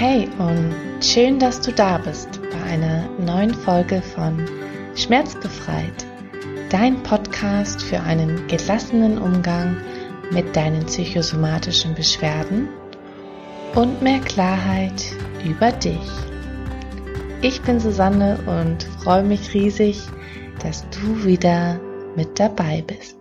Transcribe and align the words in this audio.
Hey 0.00 0.28
und 0.38 1.04
schön, 1.04 1.40
dass 1.40 1.60
du 1.60 1.72
da 1.72 1.98
bist 1.98 2.40
bei 2.52 2.62
einer 2.70 3.08
neuen 3.18 3.52
Folge 3.52 4.00
von 4.00 4.48
Schmerzbefreit, 4.94 6.06
dein 6.70 7.02
Podcast 7.02 7.82
für 7.82 7.98
einen 8.02 8.46
gelassenen 8.46 9.18
Umgang 9.18 9.76
mit 10.30 10.54
deinen 10.54 10.86
psychosomatischen 10.86 11.96
Beschwerden 11.96 12.68
und 13.74 14.00
mehr 14.00 14.20
Klarheit 14.20 15.02
über 15.44 15.72
dich. 15.72 16.08
Ich 17.42 17.60
bin 17.62 17.80
Susanne 17.80 18.38
und 18.46 18.84
freue 19.02 19.24
mich 19.24 19.52
riesig, 19.52 20.00
dass 20.62 20.88
du 20.90 21.24
wieder 21.24 21.80
mit 22.14 22.38
dabei 22.38 22.84
bist. 22.86 23.16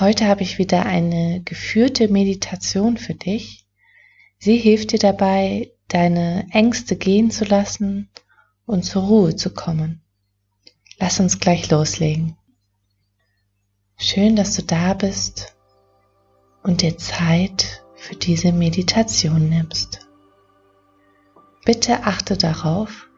Heute 0.00 0.26
habe 0.26 0.42
ich 0.42 0.58
wieder 0.58 0.84
eine 0.84 1.42
geführte 1.44 2.08
Meditation 2.08 2.96
für 2.96 3.14
dich. 3.14 3.61
Sie 4.42 4.56
hilft 4.56 4.92
dir 4.92 4.98
dabei, 4.98 5.70
deine 5.88 6.46
Ängste 6.50 6.96
gehen 6.96 7.30
zu 7.30 7.44
lassen 7.44 8.08
und 8.66 8.84
zur 8.84 9.04
Ruhe 9.04 9.36
zu 9.36 9.50
kommen. 9.50 10.02
Lass 10.98 11.20
uns 11.20 11.38
gleich 11.38 11.70
loslegen. 11.70 12.36
Schön, 13.96 14.34
dass 14.34 14.56
du 14.56 14.62
da 14.62 14.94
bist 14.94 15.54
und 16.62 16.82
dir 16.82 16.98
Zeit 16.98 17.84
für 17.94 18.16
diese 18.16 18.52
Meditation 18.52 19.48
nimmst. 19.48 20.08
Bitte 21.64 22.02
achte 22.04 22.36
darauf, 22.36 23.08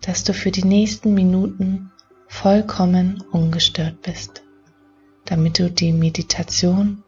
dass 0.00 0.24
du 0.24 0.32
für 0.32 0.50
die 0.50 0.64
nächsten 0.64 1.12
Minuten 1.12 1.90
vollkommen 2.26 3.22
ungestört 3.32 4.00
bist 4.00 4.42
damit 5.30 5.60
du 5.60 5.70
die 5.70 5.92
Meditation 5.92 7.04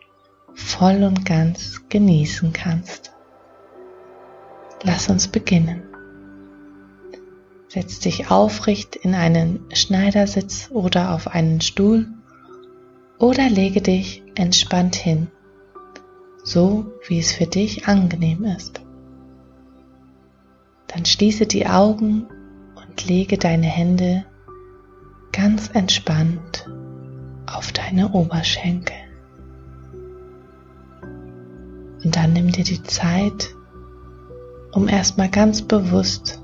voll 0.54 1.02
und 1.02 1.24
ganz 1.24 1.82
genießen 1.88 2.52
kannst. 2.52 3.12
Lass 4.84 5.08
uns 5.08 5.28
beginnen. 5.28 5.82
Setz 7.68 8.00
dich 8.00 8.30
aufrecht 8.30 8.96
in 8.96 9.14
einen 9.14 9.60
Schneidersitz 9.72 10.70
oder 10.72 11.14
auf 11.14 11.28
einen 11.28 11.60
Stuhl 11.60 12.08
oder 13.18 13.48
lege 13.48 13.80
dich 13.80 14.22
entspannt 14.34 14.96
hin, 14.96 15.28
so 16.44 16.92
wie 17.06 17.20
es 17.20 17.32
für 17.32 17.46
dich 17.46 17.86
angenehm 17.86 18.44
ist. 18.44 18.80
Dann 20.88 21.06
schließe 21.06 21.46
die 21.46 21.66
Augen 21.66 22.26
und 22.74 23.06
lege 23.06 23.38
deine 23.38 23.66
Hände 23.66 24.26
ganz 25.30 25.70
entspannt 25.72 26.68
auf 27.46 27.72
deine 27.72 28.10
Oberschenkel. 28.12 28.96
Und 32.04 32.16
dann 32.16 32.32
nimm 32.32 32.50
dir 32.50 32.64
die 32.64 32.82
Zeit, 32.82 33.54
um 34.72 34.88
erstmal 34.88 35.28
ganz 35.28 35.62
bewusst 35.62 36.40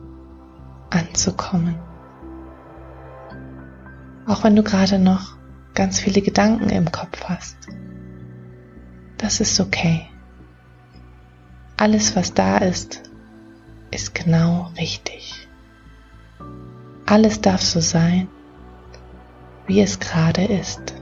anzukommen. 0.90 1.76
Auch 4.26 4.44
wenn 4.44 4.54
du 4.54 4.62
gerade 4.62 4.98
noch 4.98 5.36
ganz 5.74 6.00
viele 6.00 6.20
Gedanken 6.20 6.68
im 6.68 6.92
Kopf 6.92 7.24
hast. 7.24 7.56
Das 9.16 9.40
ist 9.40 9.58
okay. 9.58 10.06
Alles, 11.76 12.14
was 12.14 12.34
da 12.34 12.58
ist, 12.58 13.02
ist 13.90 14.14
genau 14.14 14.70
richtig. 14.76 15.48
Alles 17.06 17.40
darf 17.40 17.62
so 17.62 17.80
sein, 17.80 18.28
wie 19.66 19.80
es 19.80 19.98
gerade 19.98 20.44
ist. 20.44 20.94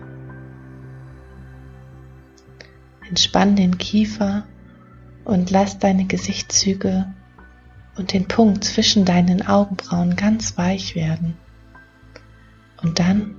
Entspann 3.09 3.57
den 3.57 3.79
Kiefer 3.79 4.45
und 5.27 5.51
lass 5.51 5.79
deine 5.79 6.05
Gesichtszüge 6.05 7.13
und 7.99 8.13
den 8.13 8.29
Punkt 8.29 8.65
zwischen 8.65 9.05
deinen 9.05 9.47
Augenbrauen 9.47 10.15
ganz 10.15 10.57
weich 10.57 10.95
werden. 10.95 11.37
Und 12.83 13.01
dann 13.01 13.35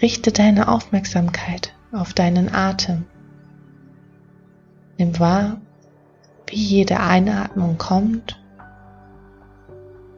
richte 0.00 0.32
deine 0.32 0.68
Aufmerksamkeit 0.68 1.74
auf 1.92 2.14
deinen 2.14 2.52
Atem. 2.54 3.04
Nimm 4.96 5.18
wahr, 5.18 5.60
wie 6.46 6.56
jede 6.56 7.00
Einatmung 7.00 7.76
kommt 7.76 8.42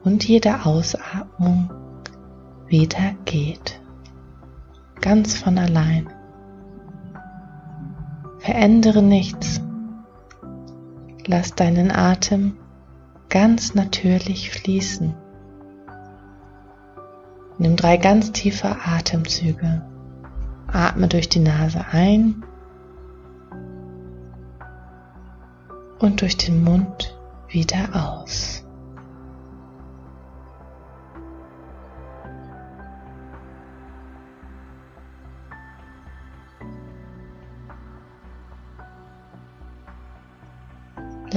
und 0.05 0.25
jede 0.25 0.65
Ausatmung 0.65 1.69
wieder 2.67 3.13
geht. 3.25 3.81
Ganz 5.01 5.37
von 5.37 5.57
allein. 5.57 6.07
Verändere 8.39 9.01
nichts. 9.01 9.61
Lass 11.25 11.55
deinen 11.55 11.89
Atem 11.91 12.57
ganz 13.29 13.75
natürlich 13.75 14.51
fließen. 14.51 15.13
Nimm 17.57 17.75
drei 17.75 17.97
ganz 17.97 18.31
tiefe 18.31 18.75
Atemzüge. 18.85 19.85
Atme 20.67 21.07
durch 21.07 21.29
die 21.29 21.39
Nase 21.39 21.85
ein 21.91 22.43
und 25.99 26.21
durch 26.21 26.35
den 26.35 26.63
Mund 26.63 27.17
wieder 27.47 27.89
aus. 27.93 28.62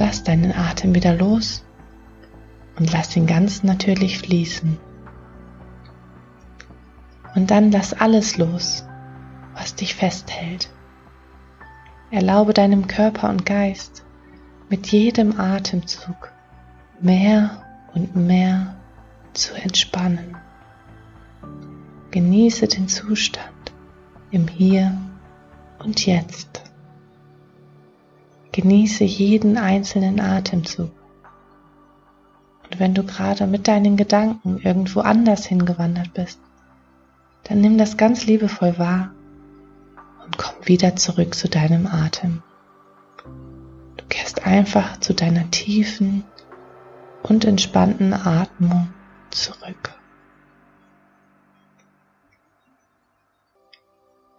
Lass 0.07 0.23
deinen 0.23 0.53
Atem 0.53 0.95
wieder 0.95 1.13
los 1.13 1.65
und 2.77 2.93
lass 2.93 3.13
ihn 3.17 3.27
ganz 3.27 3.63
natürlich 3.63 4.19
fließen. 4.19 4.77
Und 7.35 7.51
dann 7.51 7.73
lass 7.73 7.91
alles 7.91 8.37
los, 8.37 8.85
was 9.53 9.75
dich 9.75 9.95
festhält. 9.95 10.69
Erlaube 12.09 12.53
deinem 12.53 12.87
Körper 12.87 13.27
und 13.27 13.45
Geist 13.45 14.05
mit 14.69 14.87
jedem 14.87 15.41
Atemzug 15.41 16.31
mehr 17.01 17.61
und 17.93 18.15
mehr 18.15 18.77
zu 19.33 19.55
entspannen. 19.55 20.37
Genieße 22.11 22.69
den 22.69 22.87
Zustand 22.87 23.73
im 24.31 24.47
Hier 24.47 24.97
und 25.79 26.05
Jetzt. 26.05 26.66
Genieße 28.57 29.03
jeden 29.03 29.55
einzelnen 29.55 30.19
Atemzug. 30.19 30.89
Und 32.63 32.79
wenn 32.79 32.95
du 32.95 33.03
gerade 33.03 33.45
mit 33.45 33.67
deinen 33.67 33.97
Gedanken 33.97 34.57
irgendwo 34.57 35.01
anders 35.01 35.45
hingewandert 35.45 36.11
bist, 36.15 36.39
dann 37.43 37.61
nimm 37.61 37.77
das 37.77 37.97
ganz 37.97 38.25
liebevoll 38.25 38.79
wahr 38.79 39.11
und 40.25 40.39
komm 40.39 40.55
wieder 40.63 40.95
zurück 40.95 41.35
zu 41.35 41.47
deinem 41.47 41.85
Atem. 41.85 42.41
Du 43.95 44.05
kehrst 44.09 44.47
einfach 44.47 44.99
zu 45.01 45.13
deiner 45.13 45.51
tiefen 45.51 46.23
und 47.21 47.45
entspannten 47.45 48.11
Atmung 48.11 48.89
zurück. 49.29 49.93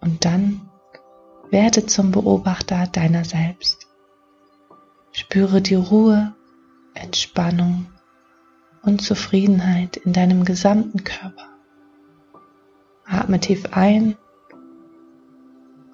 Und 0.01 0.25
dann 0.25 0.69
werde 1.51 1.85
zum 1.85 2.11
Beobachter 2.11 2.85
deiner 2.87 3.23
selbst. 3.23 3.88
Spüre 5.19 5.61
die 5.61 5.75
Ruhe, 5.75 6.33
Entspannung 6.93 7.87
und 8.83 9.01
Zufriedenheit 9.01 9.97
in 9.97 10.13
deinem 10.13 10.45
gesamten 10.45 11.03
Körper. 11.03 11.49
Atme 13.05 13.41
tief 13.41 13.65
ein 13.71 14.15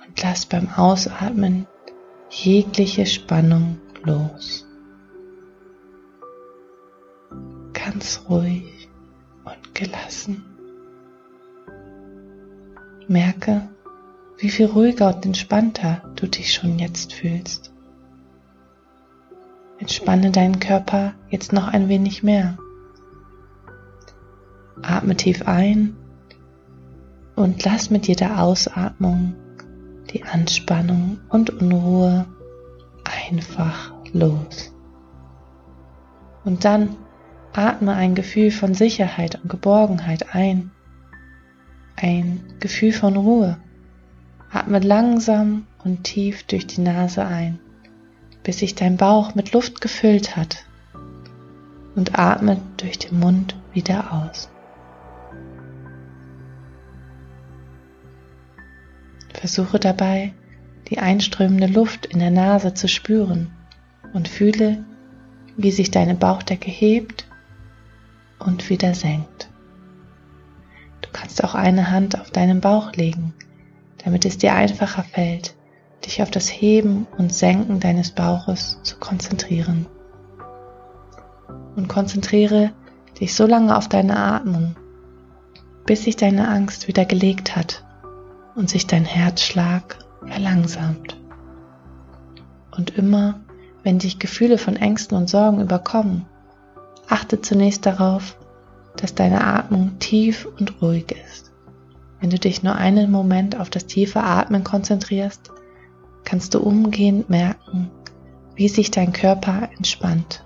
und 0.05 0.21
lass 0.21 0.45
beim 0.45 0.69
Ausatmen 0.69 1.65
jegliche 2.29 3.07
Spannung 3.07 3.79
los. 4.03 4.67
Ganz 7.73 8.21
ruhig 8.29 8.89
und 9.43 9.73
gelassen. 9.73 10.45
Merke, 13.07 13.69
wie 14.37 14.51
viel 14.51 14.67
ruhiger 14.67 15.15
und 15.15 15.25
entspannter 15.25 16.13
du 16.15 16.27
dich 16.27 16.53
schon 16.53 16.77
jetzt 16.77 17.11
fühlst. 17.11 17.74
Entspanne 19.85 20.31
deinen 20.31 20.59
Körper 20.59 21.13
jetzt 21.29 21.53
noch 21.53 21.67
ein 21.67 21.89
wenig 21.89 22.23
mehr. 22.23 22.57
Atme 24.81 25.15
tief 25.15 25.47
ein 25.47 25.95
und 27.35 27.63
lass 27.63 27.91
mit 27.91 28.07
jeder 28.07 28.41
Ausatmung 28.41 29.35
die 30.11 30.23
Anspannung 30.23 31.19
und 31.29 31.51
Unruhe 31.51 32.25
einfach 33.03 33.93
los. 34.11 34.73
Und 36.45 36.65
dann 36.65 36.95
atme 37.53 37.93
ein 37.93 38.15
Gefühl 38.15 38.49
von 38.49 38.73
Sicherheit 38.73 39.35
und 39.35 39.51
Geborgenheit 39.51 40.33
ein. 40.33 40.71
Ein 41.95 42.55
Gefühl 42.59 42.91
von 42.91 43.15
Ruhe. 43.15 43.59
Atme 44.51 44.79
langsam 44.79 45.67
und 45.83 46.05
tief 46.05 46.41
durch 46.47 46.65
die 46.65 46.81
Nase 46.81 47.23
ein 47.23 47.59
bis 48.45 48.59
sich 48.59 48.75
dein 48.75 48.95
Bauch 48.95 49.35
mit 49.35 49.51
Luft 49.51 49.81
gefüllt 49.81 50.37
hat 50.37 50.63
und 51.95 52.17
atme 52.17 52.61
durch 52.77 52.99
den 52.99 53.19
Mund 53.19 53.55
wieder 53.73 54.13
aus. 54.13 54.49
Versuche 59.33 59.79
dabei, 59.79 60.33
die 60.89 60.99
einströmende 60.99 61.67
Luft 61.67 62.05
in 62.05 62.19
der 62.19 62.29
Nase 62.29 62.73
zu 62.75 62.87
spüren 62.87 63.51
und 64.13 64.27
fühle, 64.27 64.85
wie 65.57 65.71
sich 65.71 65.89
deine 65.89 66.15
Bauchdecke 66.15 66.69
hebt 66.69 67.27
und 68.37 68.69
wieder 68.69 68.93
senkt. 68.93 69.49
Du 71.01 71.09
kannst 71.11 71.43
auch 71.43 71.55
eine 71.55 71.89
Hand 71.89 72.19
auf 72.19 72.29
deinen 72.29 72.61
Bauch 72.61 72.93
legen, 72.93 73.33
damit 74.03 74.23
es 74.25 74.37
dir 74.37 74.53
einfacher 74.53 75.03
fällt, 75.03 75.55
dich 76.05 76.21
auf 76.21 76.31
das 76.31 76.47
Heben 76.47 77.07
und 77.17 77.33
Senken 77.33 77.79
deines 77.79 78.11
Bauches 78.11 78.79
zu 78.83 78.97
konzentrieren. 78.97 79.85
Und 81.75 81.87
konzentriere 81.87 82.71
dich 83.19 83.33
so 83.33 83.45
lange 83.45 83.75
auf 83.75 83.89
deine 83.89 84.17
Atmung, 84.17 84.75
bis 85.85 86.03
sich 86.03 86.15
deine 86.15 86.47
Angst 86.47 86.87
wieder 86.87 87.05
gelegt 87.05 87.55
hat 87.55 87.83
und 88.55 88.69
sich 88.69 88.87
dein 88.87 89.05
Herzschlag 89.05 89.97
verlangsamt. 90.25 91.17
Und 92.75 92.91
immer, 92.91 93.39
wenn 93.83 93.99
dich 93.99 94.19
Gefühle 94.19 94.57
von 94.57 94.75
Ängsten 94.75 95.17
und 95.17 95.29
Sorgen 95.29 95.61
überkommen, 95.61 96.25
achte 97.07 97.41
zunächst 97.41 97.85
darauf, 97.85 98.37
dass 98.97 99.15
deine 99.15 99.43
Atmung 99.43 99.99
tief 99.99 100.47
und 100.57 100.81
ruhig 100.81 101.11
ist. 101.11 101.51
Wenn 102.19 102.29
du 102.29 102.39
dich 102.39 102.63
nur 102.63 102.75
einen 102.75 103.11
Moment 103.11 103.59
auf 103.59 103.69
das 103.69 103.85
tiefe 103.85 104.21
Atmen 104.21 104.63
konzentrierst, 104.63 105.51
kannst 106.25 106.53
du 106.53 106.59
umgehend 106.59 107.29
merken, 107.29 107.91
wie 108.55 108.67
sich 108.67 108.91
dein 108.91 109.13
Körper 109.13 109.69
entspannt. 109.77 110.43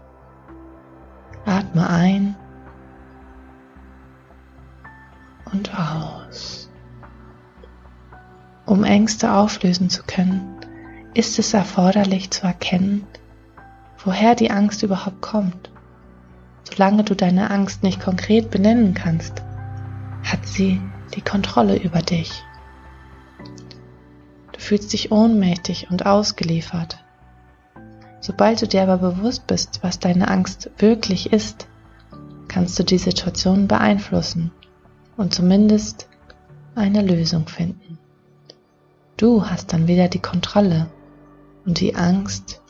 Atme 1.46 1.90
ein 1.90 2.36
und 5.52 5.72
aus. 5.78 6.70
Um 8.66 8.84
Ängste 8.84 9.34
auflösen 9.34 9.90
zu 9.90 10.04
können, 10.04 10.56
ist 11.16 11.40
es 11.40 11.54
erforderlich 11.54 12.30
zu 12.30 12.46
erkennen, 12.46 13.08
woher 13.98 14.36
die 14.36 14.52
Angst 14.52 14.84
überhaupt 14.84 15.22
kommt. 15.22 15.72
Solange 16.64 17.04
du 17.04 17.16
deine 17.16 17.50
Angst 17.50 17.82
nicht 17.82 18.00
konkret 18.00 18.52
benennen 18.52 18.94
kannst, 18.94 19.42
hat 20.24 20.46
sie 20.46 20.80
die 21.16 21.22
Kontrolle 21.22 21.78
über 21.78 22.02
dich. 22.02 22.44
Fühlst 24.70 24.94
dich 24.94 25.12
ohnmächtig 25.12 25.88
und 25.90 26.06
ausgeliefert. 26.06 27.04
Sobald 28.20 28.62
du 28.62 28.68
dir 28.68 28.84
aber 28.84 28.98
bewusst 29.00 29.48
bist, 29.48 29.80
was 29.82 29.98
deine 29.98 30.28
Angst 30.28 30.70
wirklich 30.78 31.34
ist, 31.34 31.68
kannst 32.48 32.78
du 32.78 32.84
die 32.84 33.00
Situation 33.00 33.68
beeinflussen 33.68 34.52
und 35.18 35.34
zumindest 35.34 36.08
eine 36.76 37.02
Lösung 37.02 37.48
finden. 37.48 37.98
Du 39.18 39.44
hast 39.44 39.74
dann 39.74 39.88
wieder 39.88 40.08
die 40.08 40.22
Kontrolle 40.22 40.86
und 41.66 41.80
die 41.80 41.96
Angst 41.96 42.62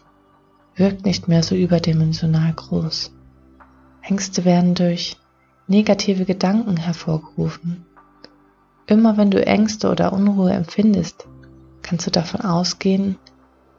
wirkt 0.77 1.03
nicht 1.03 1.27
mehr 1.27 1.43
so 1.43 1.53
überdimensional 1.53 2.53
groß. 2.53 3.11
Ängste 4.03 4.45
werden 4.45 4.73
durch 4.73 5.17
negative 5.67 6.23
Gedanken 6.23 6.77
hervorgerufen. 6.77 7.85
Immer 8.87 9.17
wenn 9.17 9.31
du 9.31 9.45
Ängste 9.45 9.91
oder 9.91 10.13
Unruhe 10.13 10.53
empfindest, 10.53 11.27
kannst 11.89 12.06
du 12.06 12.12
davon 12.12 12.41
ausgehen, 12.41 13.18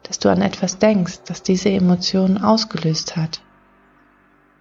dass 0.03 0.19
du 0.19 0.31
an 0.31 0.43
etwas 0.43 0.79
denkst, 0.79 1.21
das 1.27 1.45
diese 1.45 1.69
Emotion 1.69 2.39
ausgelöst 2.39 3.17
hat. 3.17 3.41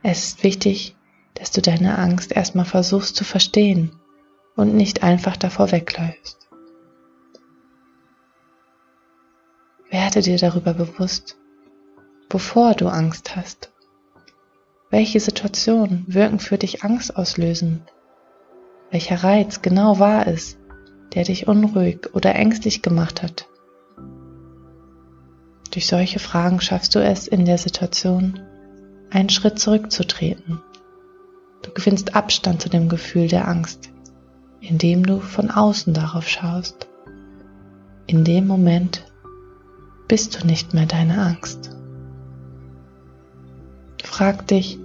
Es 0.03 0.27
ist 0.27 0.43
wichtig, 0.43 0.95
dass 1.33 1.49
du 1.49 1.59
deine 1.59 1.97
Angst 1.97 2.31
erstmal 2.31 2.65
versuchst 2.65 3.15
zu 3.15 3.23
verstehen 3.23 3.91
und 4.55 4.75
nicht 4.75 5.01
einfach 5.01 5.35
davor 5.35 5.71
wegläufst. 5.71 6.47
Werde 9.89 10.21
dir 10.21 10.37
darüber 10.37 10.75
bewusst, 10.75 11.35
bevor 12.29 12.75
du 12.75 12.87
Angst 12.87 13.35
hast. 13.35 13.71
Welche 14.91 15.19
Situationen 15.19 16.05
wirken 16.07 16.39
für 16.39 16.59
dich 16.59 16.83
Angst 16.83 17.15
auslösen? 17.15 17.81
Welcher 18.91 19.23
Reiz 19.23 19.63
genau 19.63 19.97
war 19.97 20.27
es, 20.27 20.58
der 21.13 21.23
dich 21.23 21.47
unruhig 21.47 22.13
oder 22.13 22.35
ängstlich 22.35 22.81
gemacht 22.81 23.23
hat? 23.23 23.47
Durch 25.71 25.85
solche 25.85 26.19
Fragen 26.19 26.61
schaffst 26.61 26.95
du 26.95 26.99
es 26.99 27.27
in 27.27 27.45
der 27.45 27.57
Situation, 27.57 28.39
einen 29.11 29.29
Schritt 29.29 29.59
zurückzutreten. 29.59 30.61
Du 31.61 31.71
gewinnst 31.71 32.15
Abstand 32.15 32.61
zu 32.61 32.69
dem 32.69 32.89
Gefühl 32.89 33.27
der 33.27 33.47
Angst, 33.47 33.89
indem 34.61 35.05
du 35.05 35.19
von 35.19 35.51
außen 35.51 35.93
darauf 35.93 36.27
schaust. 36.27 36.87
In 38.07 38.23
dem 38.23 38.47
Moment 38.47 39.05
bist 40.07 40.41
du 40.41 40.47
nicht 40.47 40.73
mehr 40.73 40.87
deine 40.87 41.21
Angst. 41.21 41.69
Frag 44.03 44.47
dich, 44.47 44.79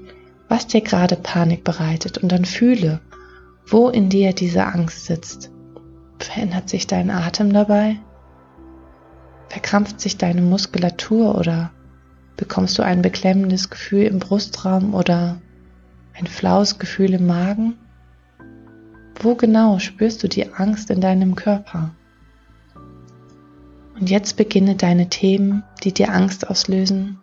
was 0.48 0.66
dir 0.66 0.82
gerade 0.82 1.16
Panik 1.16 1.64
bereitet 1.64 2.18
und 2.18 2.30
dann 2.30 2.44
fühle, 2.44 3.00
wo 3.66 3.88
in 3.88 4.10
dir 4.10 4.34
diese 4.34 4.66
Angst 4.66 5.06
sitzt. 5.06 5.50
Verändert 6.24 6.70
sich 6.70 6.86
dein 6.86 7.10
Atem 7.10 7.52
dabei? 7.52 7.98
Verkrampft 9.50 10.00
sich 10.00 10.16
deine 10.16 10.40
Muskulatur 10.40 11.36
oder 11.36 11.70
bekommst 12.38 12.78
du 12.78 12.82
ein 12.82 13.02
beklemmendes 13.02 13.68
Gefühl 13.68 14.04
im 14.04 14.20
Brustraum 14.20 14.94
oder 14.94 15.36
ein 16.14 16.26
flaues 16.26 16.78
Gefühl 16.78 17.12
im 17.12 17.26
Magen? 17.26 17.76
Wo 19.20 19.34
genau 19.34 19.78
spürst 19.78 20.22
du 20.22 20.28
die 20.28 20.50
Angst 20.50 20.88
in 20.88 21.02
deinem 21.02 21.34
Körper? 21.34 21.94
Und 24.00 24.08
jetzt 24.08 24.38
beginne 24.38 24.76
deine 24.76 25.10
Themen, 25.10 25.62
die 25.84 25.92
dir 25.92 26.10
Angst 26.10 26.48
auslösen, 26.48 27.18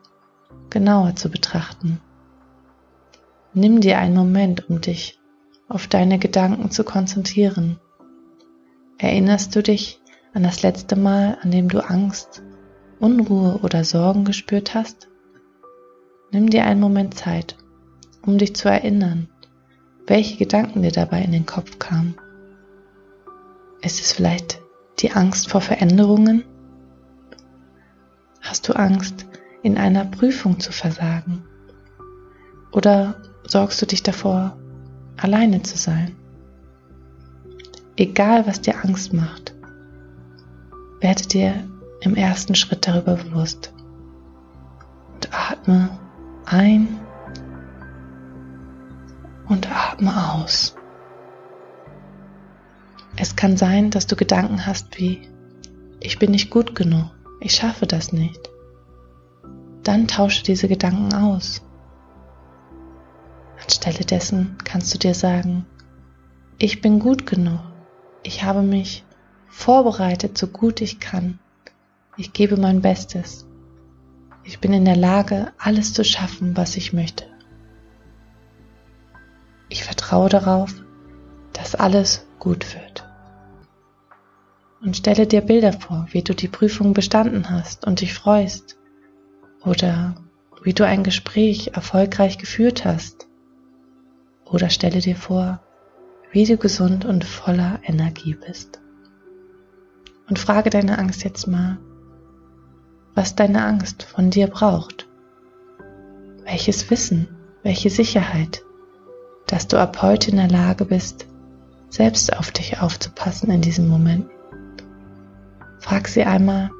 genauer 0.70 1.16
zu 1.16 1.30
betrachten. 1.30 2.00
Nimm 3.56 3.82
dir 3.82 3.98
einen 3.98 4.16
Moment, 4.16 4.70
um 4.70 4.80
dich 4.80 5.20
auf 5.68 5.88
deine 5.88 6.20
Gedanken 6.20 6.70
zu 6.70 6.84
konzentrieren. 6.84 7.80
Erinnerst 9.02 9.56
du 9.56 9.64
dich 9.64 10.00
an 10.36 10.44
das 10.44 10.62
letzte 10.62 10.96
Mal, 10.96 11.36
an 11.42 11.50
dem 11.50 11.70
du 11.70 11.80
Angst, 11.80 12.44
Unruhe 13.00 13.58
oder 13.64 13.84
Sorgen 13.84 14.26
gespürt 14.26 14.76
hast? 14.76 15.10
Nimm 16.32 16.52
dir 16.52 16.66
einen 16.66 16.80
Moment 16.80 17.16
Zeit, 17.16 17.58
um 18.22 18.38
dich 18.38 18.56
zu 18.56 18.70
erinnern, 18.70 19.28
welche 20.06 20.38
Gedanken 20.38 20.84
dir 20.84 20.92
dabei 20.92 21.24
in 21.24 21.32
den 21.32 21.48
Kopf 21.48 21.80
kamen. 21.80 22.16
Ist 23.82 24.00
es 24.00 24.14
vielleicht 24.14 24.62
die 25.00 25.12
Angst 25.14 25.50
vor 25.50 25.62
Veränderungen? 25.62 26.44
Hast 28.40 28.70
du 28.70 28.74
Angst, 28.74 29.26
in 29.64 29.80
einer 29.80 30.06
Prüfung 30.06 30.60
zu 30.60 30.72
versagen? 30.72 31.44
Oder 32.72 33.16
sorgst 33.48 33.82
du 33.82 33.88
dich 33.88 34.04
davor, 34.04 34.60
alleine 35.18 35.64
zu 35.64 35.76
sein? 35.76 36.16
Egal, 37.98 38.48
was 38.48 38.62
dir 38.62 38.84
Angst 38.84 39.14
macht, 39.14 39.54
werde 41.02 41.28
dir 41.28 41.54
im 42.02 42.16
ersten 42.16 42.56
Schritt 42.56 42.88
darüber 42.88 43.16
bewusst 43.16 43.74
und 45.14 45.30
atme 45.34 46.00
ein 46.46 46.88
und 49.48 49.70
atme 49.70 50.34
aus. 50.34 50.76
Es 53.18 53.36
kann 53.36 53.58
sein, 53.58 53.92
dass 53.92 54.08
du 54.08 54.16
Gedanken 54.16 54.66
hast 54.66 54.98
wie, 54.98 55.28
ich 56.00 56.18
bin 56.18 56.32
nicht 56.32 56.50
gut 56.50 56.76
genug, 56.76 57.10
ich 57.40 57.54
schaffe 57.54 57.86
das 57.86 58.14
nicht. 58.14 58.50
Dann 59.84 60.08
tausche 60.08 60.44
diese 60.44 60.68
Gedanken 60.68 61.14
aus. 61.14 61.62
Anstelle 63.62 64.06
dessen 64.06 64.58
kannst 64.64 64.94
du 64.94 65.00
dir 65.00 65.14
sagen, 65.14 65.66
ich 66.58 66.82
bin 66.82 67.00
gut 67.00 67.26
genug, 67.26 67.62
ich 68.24 68.44
habe 68.44 68.62
mich 68.62 69.04
vorbereitet, 69.48 70.38
so 70.38 70.48
gut 70.48 70.82
ich 70.82 71.00
kann. 71.00 71.40
Ich 72.18 72.34
gebe 72.34 72.58
mein 72.58 72.82
Bestes. 72.82 73.46
Ich 74.44 74.60
bin 74.60 74.74
in 74.74 74.86
der 74.86 74.96
Lage, 74.96 75.52
alles 75.58 75.94
zu 75.94 76.04
schaffen, 76.04 76.58
was 76.58 76.76
ich 76.76 76.94
möchte. 76.94 77.26
Ich 79.70 79.84
vertraue 79.84 80.30
darauf, 80.30 80.74
dass 81.54 81.76
alles 81.76 82.26
gut 82.40 82.76
wird. 82.76 83.08
Und 84.82 84.98
stelle 84.98 85.28
dir 85.28 85.42
Bilder 85.42 85.74
vor, 85.74 86.08
wie 86.12 86.24
du 86.24 86.34
die 86.34 86.48
Prüfung 86.48 86.94
bestanden 86.94 87.50
hast 87.50 87.86
und 87.86 88.02
dich 88.02 88.14
freust. 88.14 88.78
Oder 89.64 90.16
wie 90.64 90.74
du 90.74 90.86
ein 90.86 91.04
Gespräch 91.04 91.72
erfolgreich 91.74 92.40
geführt 92.40 92.84
hast. 92.84 93.28
Oder 94.46 94.70
stelle 94.70 95.00
dir 95.00 95.16
vor, 95.16 95.62
wie 96.32 96.46
du 96.46 96.58
gesund 96.58 97.06
und 97.06 97.26
voller 97.26 97.80
Energie 97.84 98.36
bist. 98.36 98.80
Und 100.30 100.40
frage 100.40 100.70
deine 100.70 100.98
Angst 100.98 101.24
jetzt 101.24 101.48
mal, 101.48 101.78
was 103.16 103.36
deine 103.36 103.66
Angst 103.66 104.04
von 104.04 104.30
dir 104.30 104.48
braucht. 104.48 105.08
Welches 106.46 106.90
Wissen 106.90 107.28
welche 107.64 107.90
Sicherheit, 107.90 108.64
dass 109.48 109.68
du 109.68 109.78
ab 109.78 110.02
heute 110.02 110.32
in 110.32 110.38
der 110.38 110.50
Lage 110.50 110.86
bist, 110.86 111.28
selbst 111.90 112.36
auf 112.36 112.52
dich 112.52 112.80
aufzupassen 112.80 113.52
in 113.52 113.62
diesem 113.62 113.88
Moment. 113.88 114.26
Frag 115.80 116.08
sie 116.08 116.24
einmal, 116.24 116.72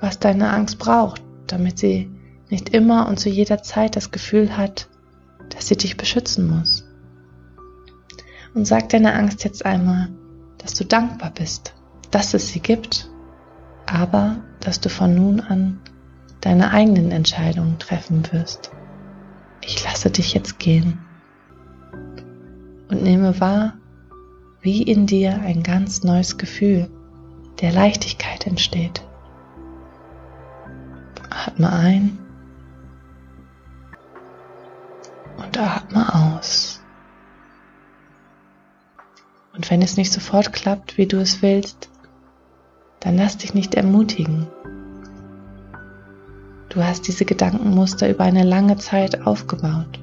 was 0.00 0.18
deine 0.18 0.50
Angst 0.50 0.78
braucht, 0.78 1.22
damit 1.46 1.78
sie 1.78 2.10
nicht 2.48 2.68
immer 2.70 3.08
und 3.08 3.18
zu 3.18 3.28
jeder 3.28 3.62
Zeit 3.62 3.96
das 3.96 4.10
Gefühl 4.10 4.56
hat, 4.56 4.88
dass 5.50 5.68
sie 5.68 5.76
dich 5.76 5.96
beschützen 5.96 6.48
muss. 6.48 6.85
Und 8.56 8.64
sag 8.64 8.88
deiner 8.88 9.14
Angst 9.14 9.44
jetzt 9.44 9.66
einmal, 9.66 10.08
dass 10.56 10.72
du 10.72 10.86
dankbar 10.86 11.30
bist, 11.30 11.74
dass 12.10 12.32
es 12.32 12.48
sie 12.48 12.60
gibt, 12.60 13.10
aber 13.84 14.38
dass 14.60 14.80
du 14.80 14.88
von 14.88 15.14
nun 15.14 15.40
an 15.40 15.78
deine 16.40 16.70
eigenen 16.70 17.10
Entscheidungen 17.12 17.78
treffen 17.78 18.22
wirst. 18.32 18.70
Ich 19.60 19.84
lasse 19.84 20.10
dich 20.10 20.32
jetzt 20.32 20.58
gehen 20.58 20.98
und 22.88 23.02
nehme 23.02 23.38
wahr, 23.40 23.74
wie 24.62 24.82
in 24.82 25.06
dir 25.06 25.38
ein 25.42 25.62
ganz 25.62 26.02
neues 26.02 26.38
Gefühl 26.38 26.88
der 27.60 27.72
Leichtigkeit 27.72 28.46
entsteht. 28.46 29.04
Atme 31.28 31.70
ein 31.70 32.18
und 35.36 35.58
atme 35.58 36.14
aus. 36.14 36.75
Und 39.56 39.70
wenn 39.70 39.80
es 39.80 39.96
nicht 39.96 40.12
sofort 40.12 40.52
klappt, 40.52 40.98
wie 40.98 41.06
du 41.06 41.16
es 41.16 41.40
willst, 41.40 41.88
dann 43.00 43.16
lass 43.16 43.38
dich 43.38 43.54
nicht 43.54 43.74
ermutigen. 43.74 44.46
Du 46.68 46.84
hast 46.84 47.08
diese 47.08 47.24
Gedankenmuster 47.24 48.10
über 48.10 48.24
eine 48.24 48.44
lange 48.44 48.76
Zeit 48.76 49.26
aufgebaut. 49.26 49.98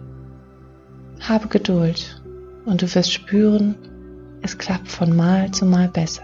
Habe 1.19 1.47
Geduld 1.49 2.19
und 2.65 2.81
du 2.81 2.95
wirst 2.95 3.13
spüren, 3.13 3.75
es 4.41 4.57
klappt 4.57 4.87
von 4.87 5.15
Mal 5.15 5.51
zu 5.51 5.65
Mal 5.65 5.87
besser. 5.87 6.23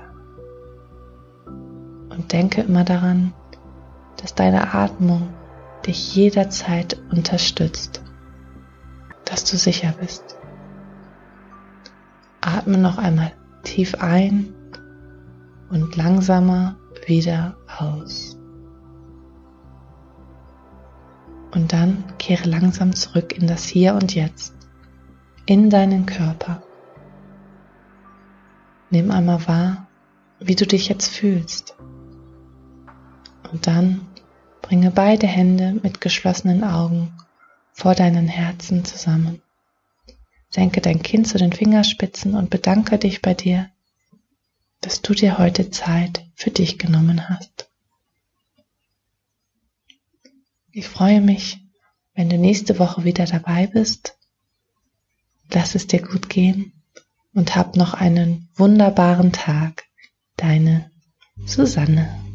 Und 1.45 2.33
denke 2.33 2.61
immer 2.61 2.83
daran, 2.83 3.33
dass 4.17 4.33
deine 4.33 4.73
Atmung 4.73 5.29
dich 5.85 6.15
jederzeit 6.15 6.97
unterstützt, 7.11 8.01
dass 9.23 9.45
du 9.45 9.55
sicher 9.55 9.93
bist. 9.99 10.38
Atme 12.49 12.77
noch 12.77 12.97
einmal 12.97 13.31
tief 13.63 13.95
ein 13.95 14.53
und 15.69 15.95
langsamer 15.95 16.77
wieder 17.05 17.55
aus. 17.77 18.37
Und 21.51 21.73
dann 21.73 22.03
kehre 22.17 22.47
langsam 22.47 22.95
zurück 22.95 23.33
in 23.37 23.47
das 23.47 23.65
Hier 23.65 23.95
und 23.95 24.13
Jetzt, 24.13 24.53
in 25.45 25.69
deinen 25.69 26.05
Körper. 26.05 26.61
Nimm 28.91 29.11
einmal 29.11 29.47
wahr, 29.47 29.87
wie 30.39 30.55
du 30.55 30.65
dich 30.65 30.89
jetzt 30.89 31.09
fühlst. 31.09 31.75
Und 33.51 33.67
dann 33.67 34.01
bringe 34.61 34.91
beide 34.91 35.27
Hände 35.27 35.75
mit 35.81 36.01
geschlossenen 36.01 36.63
Augen 36.63 37.13
vor 37.73 37.95
deinen 37.95 38.27
Herzen 38.27 38.85
zusammen. 38.85 39.41
Senke 40.49 40.81
dein 40.81 41.03
Kinn 41.03 41.25
zu 41.25 41.37
den 41.37 41.53
Fingerspitzen 41.53 42.35
und 42.35 42.49
bedanke 42.49 42.97
dich 42.97 43.21
bei 43.21 43.33
dir, 43.33 43.69
dass 44.81 45.01
du 45.01 45.13
dir 45.13 45.37
heute 45.37 45.69
Zeit 45.69 46.25
für 46.35 46.51
dich 46.51 46.79
genommen 46.79 47.29
hast. 47.29 47.69
Ich 50.71 50.87
freue 50.87 51.21
mich, 51.21 51.59
wenn 52.13 52.29
du 52.29 52.37
nächste 52.37 52.79
Woche 52.79 53.03
wieder 53.03 53.25
dabei 53.25 53.67
bist. 53.67 54.17
Lass 55.51 55.75
es 55.75 55.87
dir 55.87 56.01
gut 56.01 56.29
gehen 56.29 56.73
und 57.33 57.55
hab 57.55 57.75
noch 57.75 57.93
einen 57.93 58.49
wunderbaren 58.55 59.31
Tag. 59.31 59.85
Deine 60.37 60.91
Susanne. 61.45 62.28